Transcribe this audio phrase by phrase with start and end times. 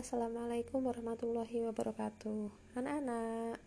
[0.00, 3.60] Assalamualaikum warahmatullahi wabarakatuh Anak-anak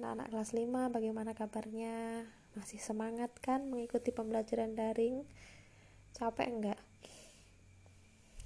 [0.00, 2.24] Anak-anak kelas 5 bagaimana kabarnya?
[2.56, 5.20] Masih semangat kan mengikuti pembelajaran daring?
[6.16, 6.80] Capek enggak?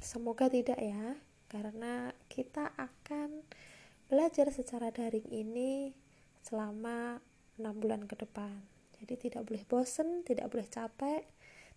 [0.03, 1.14] Semoga tidak ya
[1.46, 3.46] Karena kita akan
[4.11, 5.95] belajar secara daring ini
[6.43, 7.23] selama
[7.62, 8.59] 6 bulan ke depan
[8.99, 11.23] Jadi tidak boleh bosen, tidak boleh capek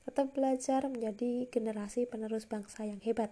[0.01, 3.29] Tetap belajar menjadi generasi penerus bangsa yang hebat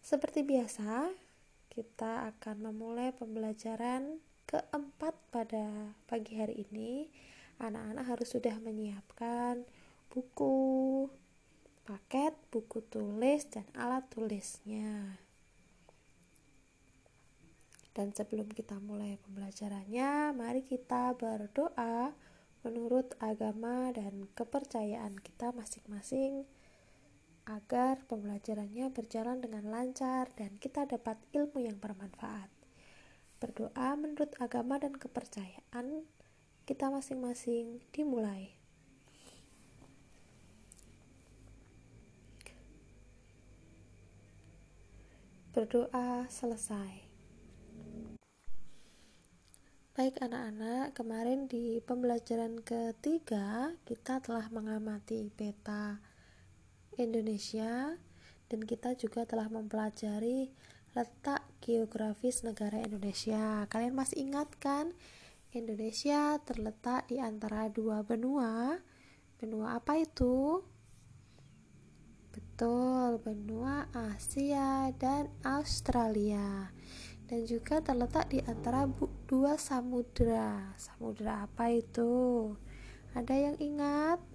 [0.00, 1.12] seperti biasa,
[1.70, 4.18] kita akan memulai pembelajaran
[4.50, 7.06] keempat pada pagi hari ini.
[7.60, 9.62] Anak-anak harus sudah menyiapkan
[10.10, 11.06] buku,
[11.86, 15.20] paket, buku tulis, dan alat tulisnya.
[17.94, 22.16] Dan sebelum kita mulai pembelajarannya, mari kita berdoa
[22.64, 26.44] menurut agama dan kepercayaan kita masing-masing
[27.48, 32.52] agar pembelajarannya berjalan dengan lancar dan kita dapat ilmu yang bermanfaat.
[33.40, 36.04] Berdoa menurut agama dan kepercayaan
[36.68, 38.52] kita masing-masing dimulai.
[45.50, 47.10] Berdoa selesai.
[49.90, 56.09] Baik anak-anak, kemarin di pembelajaran ketiga kita telah mengamati peta
[56.98, 57.94] Indonesia
[58.50, 60.50] dan kita juga telah mempelajari
[60.90, 63.68] letak geografis negara Indonesia.
[63.70, 64.90] Kalian masih ingat kan?
[65.54, 68.78] Indonesia terletak di antara dua benua.
[69.38, 70.62] Benua apa itu?
[72.30, 76.70] Betul, benua Asia dan Australia.
[77.30, 78.90] Dan juga terletak di antara
[79.30, 80.74] dua samudera.
[80.74, 82.50] Samudera apa itu?
[83.14, 84.29] Ada yang ingat?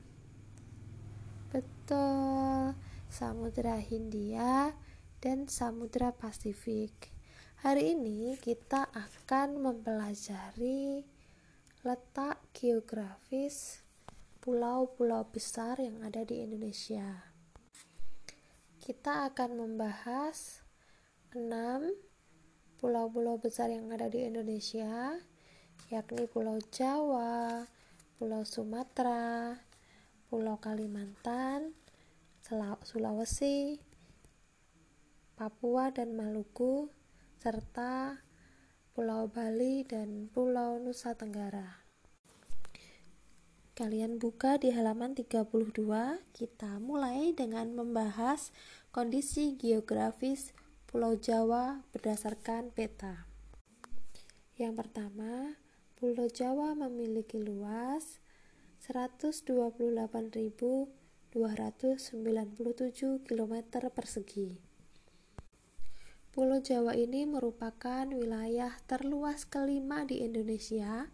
[1.86, 2.74] Betul,
[3.14, 4.74] Samudra Hindia
[5.22, 7.14] dan Samudra Pasifik.
[7.62, 11.06] Hari ini kita akan mempelajari
[11.86, 13.86] letak geografis
[14.42, 17.30] pulau-pulau besar yang ada di Indonesia.
[18.82, 20.66] Kita akan membahas
[21.38, 21.86] enam
[22.82, 25.22] pulau-pulau besar yang ada di Indonesia,
[25.94, 27.70] yakni Pulau Jawa,
[28.18, 29.62] Pulau Sumatera,
[30.26, 31.78] Pulau Kalimantan,
[32.82, 33.78] Sulawesi,
[35.38, 36.90] Papua dan Maluku,
[37.38, 38.26] serta
[38.98, 41.86] Pulau Bali dan Pulau Nusa Tenggara.
[43.76, 45.46] Kalian buka di halaman 32,
[46.34, 48.50] kita mulai dengan membahas
[48.90, 50.56] kondisi geografis
[50.90, 53.28] Pulau Jawa berdasarkan peta.
[54.56, 55.60] Yang pertama,
[56.00, 58.24] Pulau Jawa memiliki luas
[58.86, 61.34] 128.297
[63.26, 63.54] km
[63.90, 64.62] persegi.
[66.30, 71.10] Pulau Jawa ini merupakan wilayah terluas kelima di Indonesia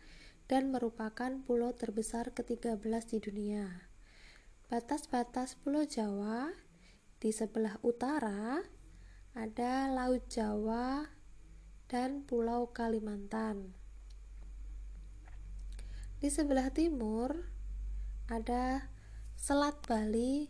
[0.51, 2.75] dan merupakan pulau terbesar ke-13
[3.07, 3.87] di dunia.
[4.67, 6.51] Batas-batas Pulau Jawa
[7.23, 8.59] di sebelah utara
[9.31, 11.07] ada Laut Jawa
[11.87, 13.71] dan Pulau Kalimantan.
[16.19, 17.50] Di sebelah timur
[18.31, 18.87] ada
[19.35, 20.47] Selat Bali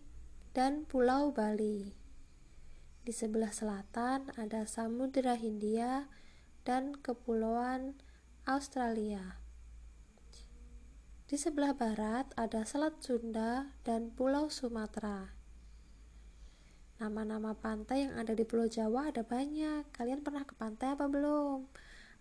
[0.53, 1.97] dan Pulau Bali.
[3.01, 6.05] Di sebelah selatan ada Samudera Hindia
[6.61, 7.97] dan Kepulauan
[8.45, 9.41] Australia.
[11.25, 15.33] Di sebelah barat ada Selat Sunda dan Pulau Sumatera.
[17.01, 19.89] Nama-nama pantai yang ada di Pulau Jawa ada banyak.
[19.89, 21.65] Kalian pernah ke pantai apa belum?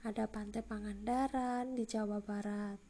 [0.08, 2.89] Ada Pantai Pangandaran di Jawa Barat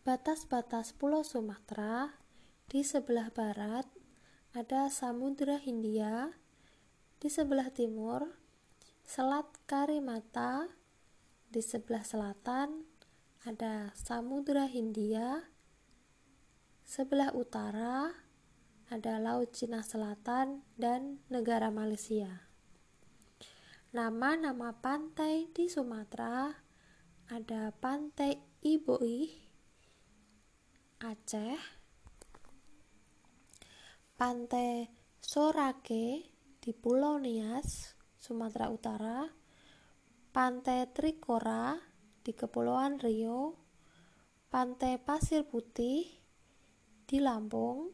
[0.03, 2.19] Batas-batas Pulau Sumatera
[2.67, 3.87] di sebelah barat
[4.51, 6.35] ada Samudra Hindia,
[7.23, 8.27] di sebelah timur
[9.07, 10.67] Selat Karimata,
[11.47, 12.94] di sebelah selatan
[13.45, 15.53] ada Samudra Hindia,
[16.81, 18.09] sebelah utara
[18.89, 22.49] ada Laut Cina Selatan dan negara Malaysia.
[23.93, 26.57] Nama-nama pantai di Sumatera
[27.29, 28.33] ada Pantai
[28.65, 29.29] Iboih,
[31.05, 31.61] Aceh,
[34.17, 34.89] Pantai
[35.21, 39.29] Sorake di Pulau Nias, Sumatera Utara,
[40.33, 41.93] Pantai Trikora
[42.25, 43.53] di Kepulauan Rio,
[44.49, 46.09] Pantai Pasir Putih
[47.05, 47.93] di Lampung,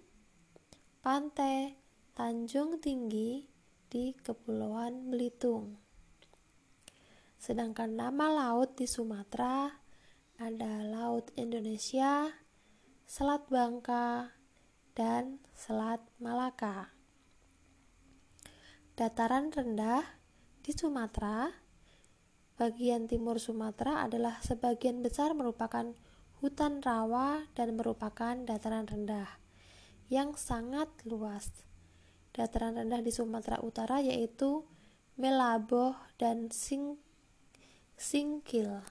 [1.03, 1.75] Pantai
[2.15, 3.43] Tanjung Tinggi
[3.91, 5.75] di Kepulauan Belitung.
[7.35, 9.67] Sedangkan nama laut di Sumatera
[10.39, 12.31] ada Laut Indonesia,
[13.03, 14.31] Selat Bangka,
[14.95, 16.95] dan Selat Malaka.
[18.95, 20.01] Dataran rendah
[20.63, 21.60] di Sumatera,
[22.61, 25.97] bagian timur Sumatera adalah sebagian besar merupakan
[26.45, 29.25] hutan rawa dan merupakan dataran rendah
[30.13, 31.49] yang sangat luas.
[32.37, 34.61] Dataran rendah di Sumatera Utara yaitu
[35.17, 37.01] Melaboh dan Sing
[37.97, 38.85] Singkil.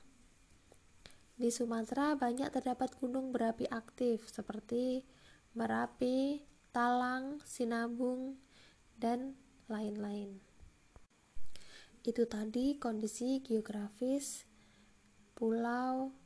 [1.39, 5.07] Di Sumatera banyak terdapat gunung berapi aktif seperti
[5.55, 6.43] Merapi,
[6.75, 8.35] Talang, Sinabung,
[8.99, 9.39] dan
[9.71, 10.50] lain-lain.
[12.01, 14.49] Itu tadi kondisi geografis
[15.37, 16.17] Pulau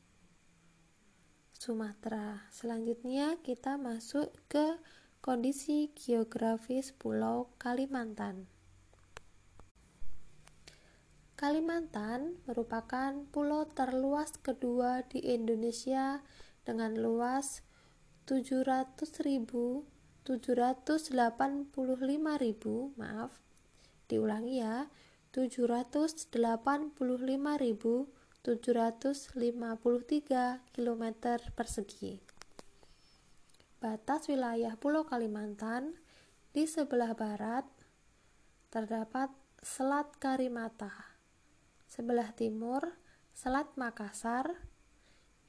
[1.50, 2.46] Sumatera.
[2.54, 4.78] Selanjutnya kita masuk ke
[5.18, 8.46] kondisi geografis Pulau Kalimantan.
[11.34, 16.22] Kalimantan merupakan pulau terluas kedua di Indonesia
[16.62, 17.66] dengan luas
[18.30, 20.22] 700.785.000
[22.94, 23.42] maaf
[24.06, 24.86] diulangi ya
[25.34, 26.94] 785.753
[30.70, 31.04] km
[31.58, 32.22] persegi
[33.82, 35.98] batas wilayah Pulau Kalimantan
[36.54, 37.66] di sebelah barat
[38.70, 41.14] terdapat Selat Karimata
[41.90, 43.04] sebelah timur
[43.34, 44.46] Selat Makassar,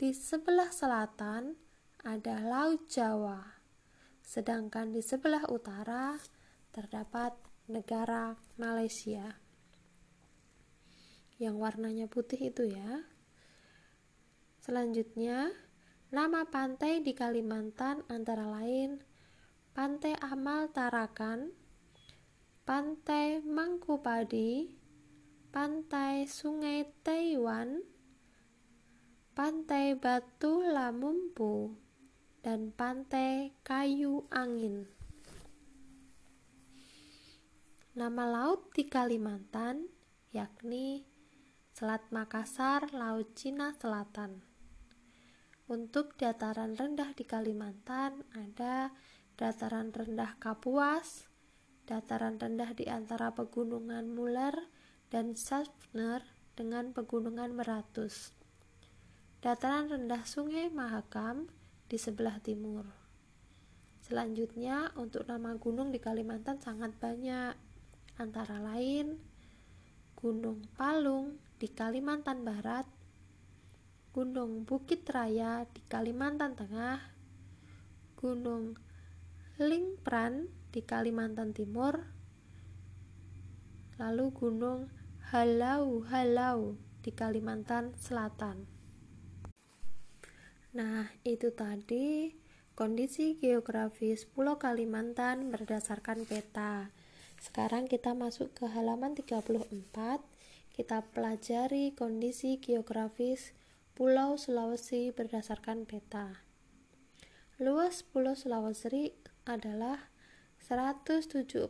[0.02, 1.54] di sebelah selatan
[2.02, 3.62] ada Laut Jawa,
[4.26, 6.18] sedangkan di sebelah utara
[6.74, 7.38] terdapat
[7.70, 9.45] negara Malaysia.
[11.36, 13.04] Yang warnanya putih itu ya.
[14.64, 15.52] Selanjutnya,
[16.10, 19.04] nama pantai di Kalimantan antara lain
[19.76, 21.52] Pantai Amal Tarakan,
[22.64, 24.72] Pantai Mangkupadi,
[25.52, 27.84] pantai Sungai Taiwan,
[29.36, 31.76] pantai Batu Lamumpu,
[32.40, 34.88] dan pantai Kayu Angin.
[38.00, 39.92] Nama laut di Kalimantan
[40.32, 41.04] yakni
[41.76, 44.40] Selat Makassar, Laut Cina Selatan.
[45.68, 48.96] Untuk dataran rendah di Kalimantan ada
[49.36, 51.28] dataran rendah Kapuas,
[51.84, 54.56] dataran rendah di antara pegunungan Muler,
[55.12, 56.24] dan Schaffner
[56.56, 58.32] dengan pegunungan Meratus.
[59.44, 61.52] Dataran rendah Sungai Mahakam
[61.92, 62.88] di sebelah timur.
[64.00, 67.52] Selanjutnya, untuk nama gunung di Kalimantan sangat banyak,
[68.16, 69.35] antara lain
[70.16, 72.88] Gunung Palung di Kalimantan Barat,
[74.16, 77.04] Gunung Bukit Raya di Kalimantan Tengah,
[78.16, 78.80] Gunung
[79.60, 82.00] Lingpran di Kalimantan Timur,
[84.00, 84.92] lalu Gunung
[85.32, 88.68] Halau-Halau di Kalimantan Selatan.
[90.76, 92.36] Nah, itu tadi
[92.76, 96.92] kondisi geografis Pulau Kalimantan berdasarkan peta.
[97.46, 99.70] Sekarang kita masuk ke halaman 34.
[100.74, 103.54] Kita pelajari kondisi geografis
[103.94, 106.42] Pulau Sulawesi berdasarkan peta.
[107.62, 109.14] Luas Pulau Sulawesi
[109.46, 110.10] adalah
[110.58, 111.70] 174.000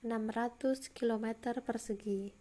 [0.00, 2.32] 600 km persegi.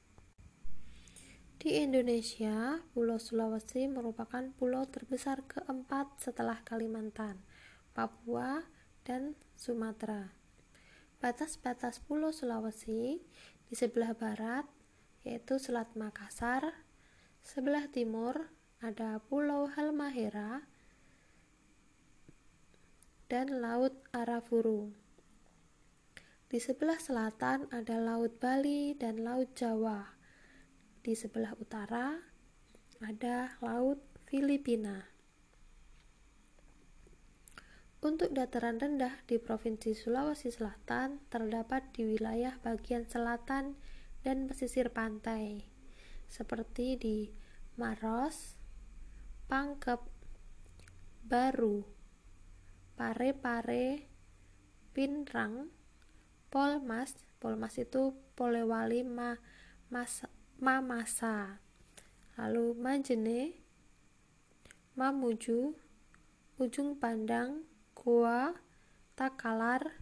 [1.60, 7.44] Di Indonesia, Pulau Sulawesi merupakan pulau terbesar keempat setelah Kalimantan,
[7.92, 8.64] Papua,
[9.04, 10.39] dan Sumatera.
[11.20, 13.20] Batas-batas Pulau Sulawesi
[13.68, 14.64] di sebelah barat
[15.28, 16.88] yaitu Selat Makassar,
[17.44, 20.64] sebelah timur ada Pulau Halmahera
[23.28, 24.96] dan Laut Arafuru.
[26.48, 30.16] Di sebelah selatan ada Laut Bali dan Laut Jawa.
[31.04, 32.16] Di sebelah utara
[33.04, 35.09] ada Laut Filipina.
[38.00, 43.76] Untuk dataran rendah di Provinsi Sulawesi Selatan terdapat di wilayah bagian selatan
[44.24, 45.68] dan pesisir pantai,
[46.32, 47.28] seperti di
[47.76, 48.56] Maros,
[49.52, 50.00] Pangkep,
[51.28, 51.84] Baru,
[52.96, 54.08] Pare-Pare,
[54.96, 55.68] Pinrang,
[56.48, 59.36] Polmas, Polmas itu Polewali Ma,
[59.92, 60.24] Mas,
[60.56, 61.60] Mamasa,
[62.40, 63.60] lalu Majene,
[64.96, 65.76] Mamuju,
[66.56, 67.68] Ujung Pandang,
[68.00, 68.56] Goa,
[69.20, 70.00] Takalar,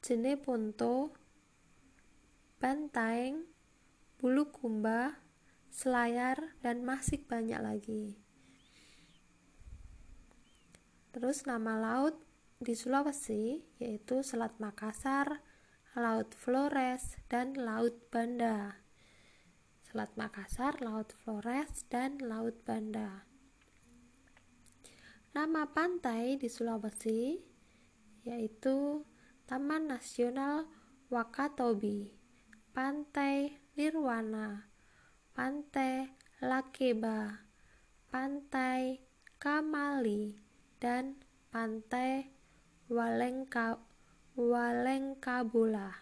[0.00, 1.12] Jeneponto,
[2.56, 3.44] Bantaeng,
[4.16, 5.20] Bulukumba,
[5.68, 8.16] Selayar, dan masih banyak lagi.
[11.12, 12.16] Terus nama laut
[12.64, 15.44] di Sulawesi yaitu Selat Makassar,
[15.92, 18.80] Laut Flores, dan Laut Banda.
[19.84, 23.27] Selat Makassar, Laut Flores, dan Laut Banda.
[25.36, 27.36] Nama pantai di Sulawesi
[28.24, 29.04] yaitu
[29.44, 30.64] Taman Nasional
[31.12, 32.16] Wakatobi,
[32.72, 34.72] Pantai Nirwana,
[35.36, 36.08] Pantai
[36.40, 37.44] Lakeba,
[38.08, 39.04] Pantai
[39.36, 40.32] Kamali,
[40.80, 41.20] dan
[41.52, 42.32] Pantai
[42.88, 43.76] Walengka
[44.32, 45.92] Walengkabula.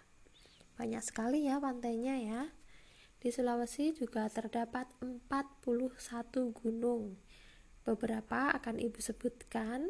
[0.79, 2.43] Banyak sekali ya pantainya ya.
[3.19, 7.26] Di Sulawesi juga terdapat 41 gunung
[7.87, 9.87] Beberapa akan Ibu sebutkan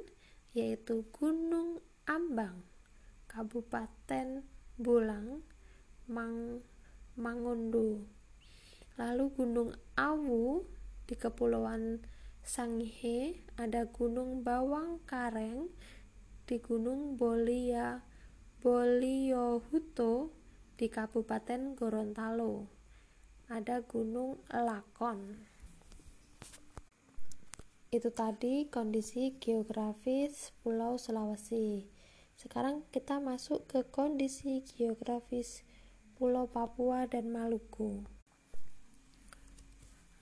[0.52, 2.60] yaitu Gunung Ambang,
[3.24, 4.44] Kabupaten
[4.76, 5.40] Bulang,
[6.04, 6.60] Mang
[7.16, 8.04] Mangundu.
[9.00, 10.68] Lalu Gunung Awu
[11.08, 12.04] di Kepulauan
[12.44, 15.72] Sangihe, ada Gunung Bawang Kareng
[16.44, 18.04] di Gunung Bolia
[18.60, 20.30] Boliohuto
[20.76, 22.68] di Kabupaten Gorontalo.
[23.48, 25.55] Ada Gunung Lakon.
[27.94, 31.86] Itu tadi kondisi geografis Pulau Sulawesi.
[32.34, 35.62] Sekarang kita masuk ke kondisi geografis
[36.18, 38.02] Pulau Papua dan Maluku.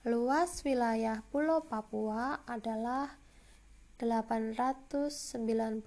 [0.05, 3.17] Luas wilayah Pulau Papua adalah
[3.97, 5.81] 890.000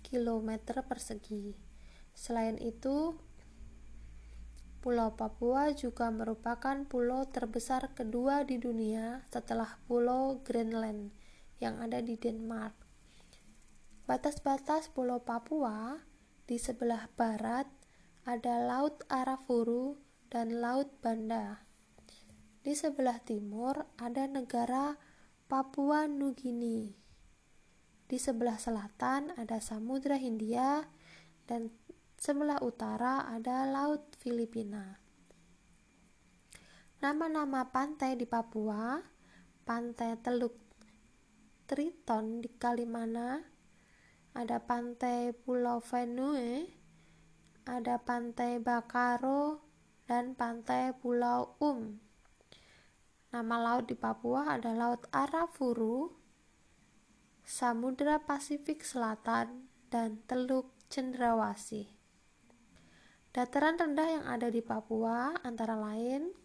[0.00, 1.52] km persegi.
[2.16, 3.20] Selain itu,
[4.82, 11.14] Pulau Papua juga merupakan pulau terbesar kedua di dunia setelah Pulau Greenland
[11.62, 12.74] yang ada di Denmark.
[14.10, 16.02] Batas-batas Pulau Papua
[16.50, 17.70] di sebelah barat
[18.26, 21.62] ada Laut Arafuru dan Laut Banda.
[22.66, 24.98] Di sebelah timur ada negara
[25.46, 26.90] Papua Nugini.
[28.10, 30.90] Di sebelah selatan ada Samudra Hindia
[31.46, 31.70] dan
[32.22, 34.94] Sebelah utara ada Laut Filipina.
[37.02, 38.94] Nama-nama pantai di Papua,
[39.66, 40.54] Pantai Teluk
[41.66, 43.42] Triton di Kalimana,
[44.38, 46.62] ada Pantai Pulau Venue,
[47.66, 49.58] ada Pantai Bakaro,
[50.06, 51.98] dan Pantai Pulau Um.
[53.34, 56.14] Nama laut di Papua ada Laut Arafuru,
[57.42, 62.01] Samudra Pasifik Selatan, dan Teluk Cendrawasih.
[63.32, 66.42] Dataran rendah yang ada di Papua antara lain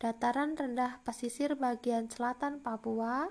[0.00, 3.28] dataran rendah pesisir bagian selatan Papua,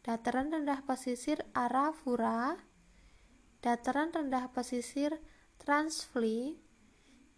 [0.00, 2.56] dataran rendah pesisir Arafura,
[3.60, 5.20] dataran rendah pesisir
[5.60, 6.56] Transfli,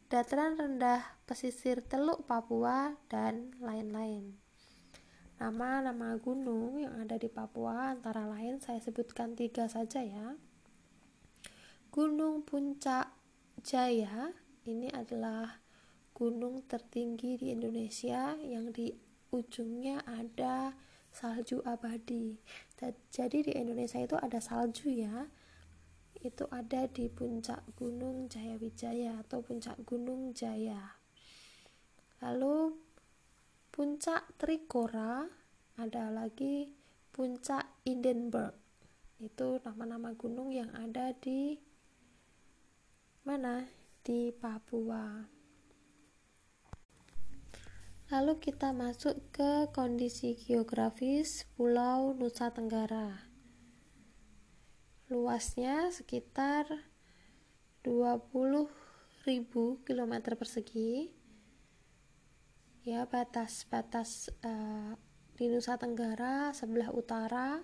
[0.07, 4.39] dataran rendah pesisir Teluk Papua, dan lain-lain.
[5.43, 10.39] Nama-nama gunung yang ada di Papua antara lain saya sebutkan tiga saja ya.
[11.91, 13.11] Gunung Puncak
[13.67, 14.31] Jaya,
[14.69, 15.65] ini adalah
[16.13, 18.93] gunung tertinggi di Indonesia yang di
[19.33, 20.77] ujungnya ada
[21.09, 22.37] salju abadi.
[23.09, 25.27] Jadi di Indonesia itu ada salju ya.
[26.19, 30.99] Itu ada di puncak Gunung Jayawijaya atau puncak Gunung Jaya.
[32.19, 32.75] Lalu
[33.71, 35.23] puncak Trikora
[35.79, 36.75] ada lagi
[37.15, 38.59] puncak Hindenburg.
[39.23, 41.55] Itu nama-nama gunung yang ada di
[43.23, 43.78] mana?
[44.05, 45.27] Di Papua.
[48.09, 53.29] Lalu kita masuk ke kondisi geografis Pulau Nusa Tenggara.
[55.13, 56.89] Luasnya sekitar
[57.85, 58.69] 20.000
[59.85, 61.13] km persegi.
[62.89, 64.97] Ya, batas-batas uh,
[65.37, 67.61] di Nusa Tenggara sebelah utara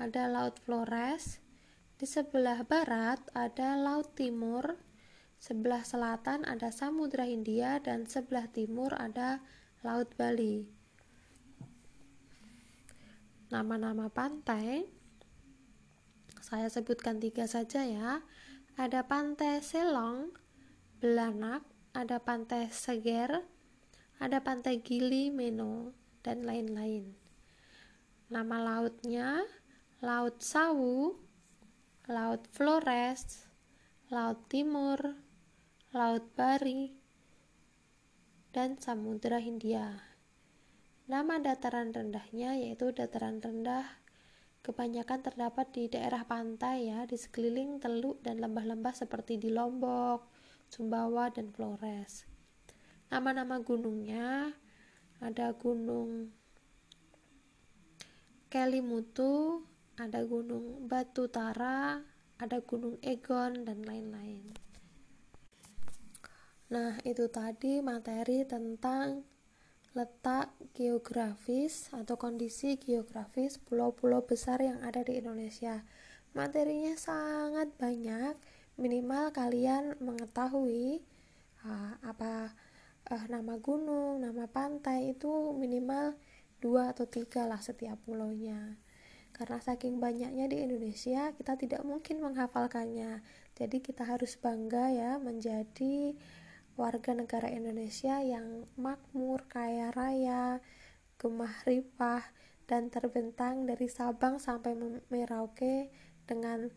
[0.00, 1.44] ada Laut Flores,
[2.00, 4.80] di sebelah barat ada Laut Timur,
[5.40, 9.40] sebelah selatan ada Samudra Hindia dan sebelah timur ada
[9.80, 10.68] Laut Bali.
[13.48, 15.00] Nama-nama pantai
[16.50, 18.26] saya sebutkan tiga saja ya.
[18.74, 20.34] Ada pantai Selong,
[20.98, 21.62] Belanak,
[21.94, 23.46] ada pantai Seger,
[24.18, 25.94] ada pantai Gili Meno,
[26.26, 27.14] dan lain-lain.
[28.34, 29.46] Nama lautnya
[30.02, 31.16] Laut Sawu,
[32.10, 33.46] Laut Flores,
[34.10, 34.98] Laut Timur,
[35.90, 36.94] Laut Bari,
[38.54, 39.98] dan Samudra Hindia.
[41.10, 43.98] Nama dataran rendahnya yaitu dataran rendah
[44.62, 50.30] kebanyakan terdapat di daerah pantai ya, di sekeliling teluk dan lembah-lembah seperti di Lombok,
[50.70, 52.22] Sumbawa, dan Flores.
[53.10, 54.54] Nama-nama gunungnya
[55.18, 56.30] ada gunung
[58.46, 59.66] Kelimutu,
[59.98, 61.98] ada gunung Batu Tara,
[62.38, 64.69] ada gunung Egon, dan lain-lain.
[66.70, 69.26] Nah, itu tadi materi tentang
[69.90, 75.82] letak geografis atau kondisi geografis pulau-pulau besar yang ada di Indonesia.
[76.30, 78.38] Materinya sangat banyak,
[78.78, 81.02] minimal kalian mengetahui
[81.66, 82.54] uh, apa
[83.10, 86.14] uh, nama gunung, nama pantai itu minimal
[86.62, 88.78] dua atau tiga lah setiap pulaunya.
[89.34, 93.26] Karena saking banyaknya di Indonesia, kita tidak mungkin menghafalkannya.
[93.58, 96.14] Jadi kita harus bangga ya menjadi
[96.80, 100.64] warga negara Indonesia yang makmur, kaya raya,
[101.20, 102.24] gemah ripah,
[102.64, 104.72] dan terbentang dari Sabang sampai
[105.12, 105.92] Merauke
[106.24, 106.72] dengan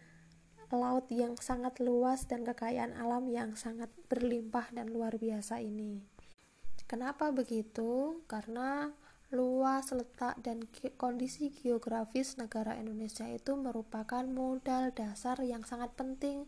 [0.74, 6.02] laut yang sangat luas dan kekayaan alam yang sangat berlimpah dan luar biasa ini.
[6.90, 8.26] Kenapa begitu?
[8.26, 8.90] Karena
[9.34, 10.66] luas letak dan
[10.98, 16.46] kondisi geografis negara Indonesia itu merupakan modal dasar yang sangat penting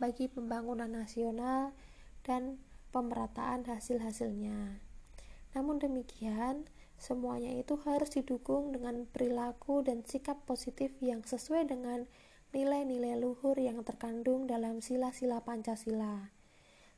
[0.00, 1.76] bagi pembangunan nasional
[2.24, 2.60] dan
[2.92, 4.78] pemerataan hasil-hasilnya.
[5.56, 6.68] Namun demikian,
[7.00, 12.06] semuanya itu harus didukung dengan perilaku dan sikap positif yang sesuai dengan
[12.52, 16.30] nilai-nilai luhur yang terkandung dalam sila-sila Pancasila.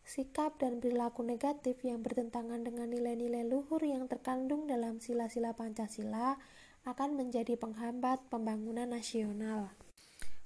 [0.04, 6.36] Sikap dan perilaku negatif yang bertentangan dengan nilai-nilai luhur yang terkandung dalam sila-sila Pancasila
[6.84, 9.72] akan menjadi penghambat pembangunan nasional.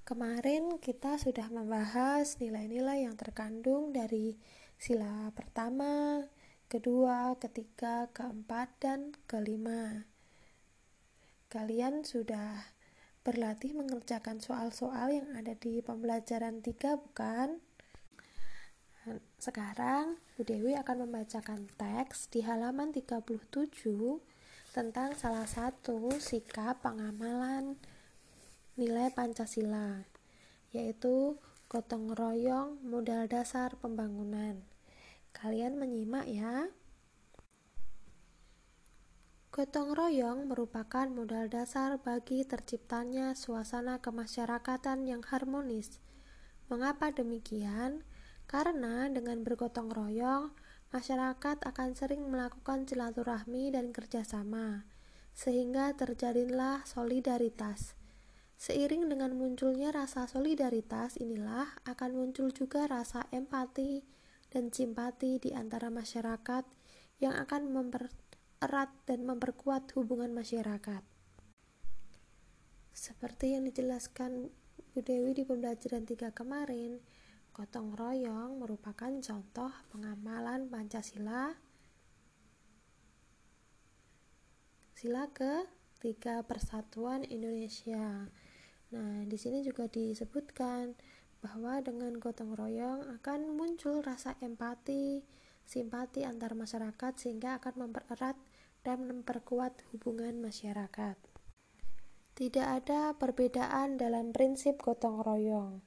[0.06, 4.38] Kemarin kita sudah membahas nilai-nilai yang terkandung dari
[4.78, 6.22] sila pertama,
[6.70, 10.06] kedua, ketiga, keempat, dan kelima.
[11.50, 12.70] Kalian sudah
[13.26, 17.58] berlatih mengerjakan soal-soal yang ada di pembelajaran tiga, bukan?
[19.42, 23.58] Sekarang, Bu Dewi akan membacakan teks di halaman 37
[24.70, 27.74] tentang salah satu sikap pengamalan
[28.78, 30.06] nilai Pancasila,
[30.70, 31.34] yaitu
[31.68, 34.64] gotong royong modal dasar pembangunan.
[35.36, 36.72] Kalian menyimak ya.
[39.52, 46.00] Gotong royong merupakan modal dasar bagi terciptanya suasana kemasyarakatan yang harmonis.
[46.72, 48.00] Mengapa demikian?
[48.48, 50.56] Karena dengan bergotong royong,
[50.88, 54.88] masyarakat akan sering melakukan silaturahmi dan kerjasama,
[55.36, 57.97] sehingga terjadilah solidaritas.
[58.58, 64.02] Seiring dengan munculnya rasa solidaritas inilah akan muncul juga rasa empati
[64.50, 66.66] dan simpati di antara masyarakat
[67.22, 71.06] yang akan mempererat dan memperkuat hubungan masyarakat.
[72.90, 74.50] Seperti yang dijelaskan
[74.90, 76.98] Bu Dewi di pembelajaran tiga kemarin,
[77.54, 81.54] gotong royong merupakan contoh pengamalan Pancasila
[84.98, 85.62] sila ke
[86.02, 88.26] tiga persatuan Indonesia.
[88.88, 90.96] Nah, di sini juga disebutkan
[91.44, 95.22] bahwa dengan gotong royong akan muncul rasa empati,
[95.68, 98.34] simpati antar masyarakat sehingga akan mempererat
[98.82, 101.16] dan memperkuat hubungan masyarakat.
[102.38, 105.82] Tidak ada perbedaan dalam prinsip gotong royong.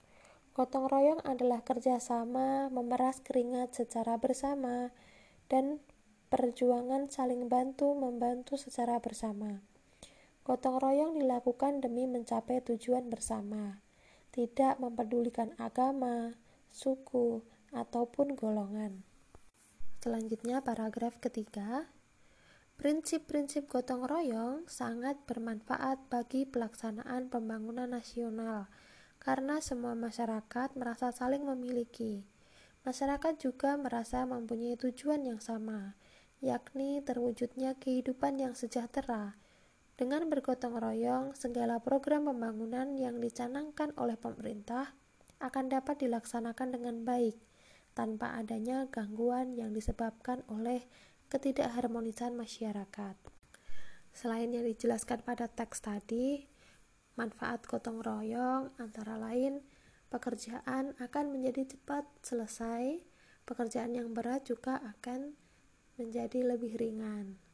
[0.52, 4.92] Gotong royong adalah kerjasama memeras keringat secara bersama
[5.48, 5.80] dan
[6.28, 9.64] perjuangan saling bantu membantu secara bersama.
[10.52, 13.80] Gotong royong dilakukan demi mencapai tujuan bersama,
[14.36, 16.36] tidak mempedulikan agama,
[16.68, 17.40] suku,
[17.72, 19.00] ataupun golongan.
[20.04, 21.88] Selanjutnya, paragraf ketiga.
[22.76, 28.68] Prinsip-prinsip gotong royong sangat bermanfaat bagi pelaksanaan pembangunan nasional
[29.24, 32.28] karena semua masyarakat merasa saling memiliki.
[32.84, 35.96] Masyarakat juga merasa mempunyai tujuan yang sama,
[36.44, 39.40] yakni terwujudnya kehidupan yang sejahtera.
[40.02, 44.98] Dengan bergotong royong, segala program pembangunan yang dicanangkan oleh pemerintah
[45.38, 47.38] akan dapat dilaksanakan dengan baik
[47.94, 50.90] tanpa adanya gangguan yang disebabkan oleh
[51.30, 53.14] ketidakharmonisan masyarakat.
[54.10, 56.50] Selain yang dijelaskan pada teks tadi,
[57.14, 59.62] manfaat gotong royong antara lain
[60.10, 63.06] pekerjaan akan menjadi cepat selesai,
[63.46, 65.38] pekerjaan yang berat juga akan
[66.02, 67.51] menjadi lebih ringan.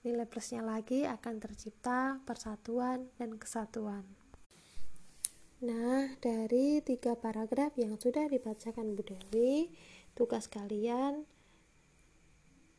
[0.00, 4.08] Nilai plusnya lagi akan tercipta persatuan dan kesatuan.
[5.60, 9.68] Nah, dari tiga paragraf yang sudah dibacakan Bu Dewi,
[10.16, 11.28] tugas kalian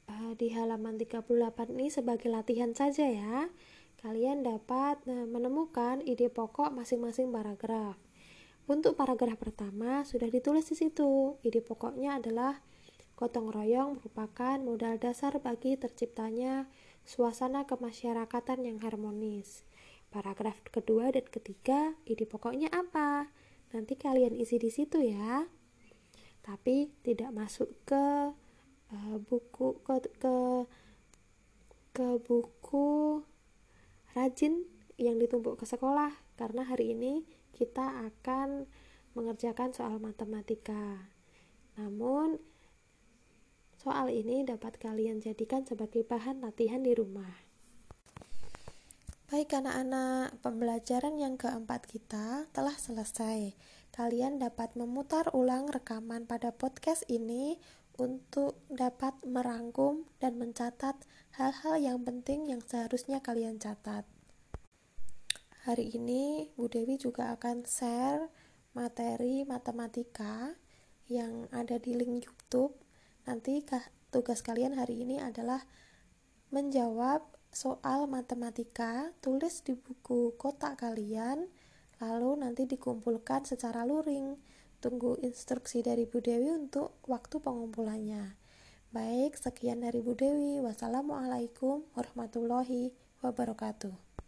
[0.09, 1.29] uh, di halaman 38
[1.77, 3.53] ini sebagai latihan saja ya.
[4.01, 8.01] Kalian dapat uh, menemukan ide pokok masing-masing paragraf.
[8.65, 11.37] Untuk paragraf pertama sudah ditulis di situ.
[11.45, 12.65] Ide pokoknya adalah
[13.13, 16.65] gotong royong merupakan modal dasar bagi terciptanya
[17.07, 19.65] suasana kemasyarakatan yang harmonis.
[20.11, 23.31] Paragraf kedua dan ketiga, ide pokoknya apa?
[23.71, 25.47] Nanti kalian isi di situ ya.
[26.43, 28.35] Tapi tidak masuk ke
[28.91, 30.35] uh, buku ke, ke
[31.91, 33.19] ke buku
[34.15, 37.23] rajin yang ditumpuk ke sekolah karena hari ini
[37.55, 38.67] kita akan
[39.15, 41.11] mengerjakan soal matematika.
[41.75, 42.39] Namun
[43.81, 47.33] soal ini dapat kalian jadikan sebagai bahan latihan di rumah.
[49.25, 53.57] Baik anak-anak, pembelajaran yang keempat kita telah selesai.
[53.89, 57.57] Kalian dapat memutar ulang rekaman pada podcast ini
[57.97, 61.01] untuk dapat merangkum dan mencatat
[61.41, 64.05] hal-hal yang penting yang seharusnya kalian catat.
[65.65, 68.29] Hari ini Bu Dewi juga akan share
[68.77, 70.53] materi matematika
[71.09, 72.80] yang ada di link YouTube.
[73.25, 73.61] Nanti
[74.13, 75.63] tugas kalian hari ini adalah
[76.51, 81.47] menjawab soal matematika, tulis di buku kotak kalian,
[81.99, 84.39] lalu nanti dikumpulkan secara luring
[84.81, 88.33] Tunggu instruksi dari Bu Dewi untuk waktu pengumpulannya.
[88.89, 90.57] Baik, sekian dari Bu Dewi.
[90.57, 92.89] Wassalamualaikum warahmatullahi
[93.21, 94.10] wabarakatuh.